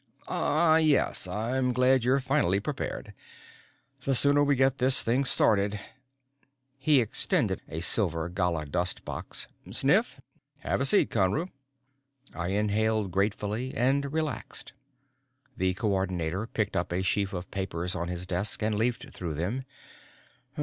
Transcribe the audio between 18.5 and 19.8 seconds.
and leafed through them.